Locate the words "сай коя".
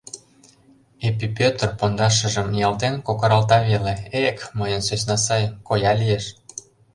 5.25-5.91